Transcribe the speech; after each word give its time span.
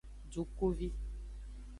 Dukuvi. 0.31 0.89